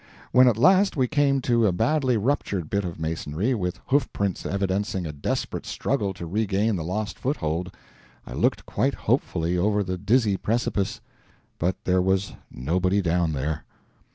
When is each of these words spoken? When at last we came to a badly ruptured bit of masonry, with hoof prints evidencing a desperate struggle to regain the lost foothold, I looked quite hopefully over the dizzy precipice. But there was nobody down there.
When 0.31 0.47
at 0.47 0.57
last 0.57 0.97
we 0.97 1.07
came 1.07 1.41
to 1.41 1.67
a 1.67 1.71
badly 1.71 2.17
ruptured 2.17 2.71
bit 2.71 2.83
of 2.83 2.99
masonry, 2.99 3.53
with 3.53 3.79
hoof 3.89 4.11
prints 4.13 4.47
evidencing 4.47 5.05
a 5.05 5.11
desperate 5.13 5.63
struggle 5.67 6.11
to 6.15 6.25
regain 6.25 6.75
the 6.75 6.83
lost 6.83 7.19
foothold, 7.19 7.71
I 8.25 8.33
looked 8.33 8.65
quite 8.65 8.95
hopefully 8.95 9.59
over 9.59 9.83
the 9.83 9.99
dizzy 9.99 10.37
precipice. 10.37 11.01
But 11.59 11.75
there 11.83 12.01
was 12.01 12.33
nobody 12.49 12.99
down 13.03 13.33
there. 13.33 13.63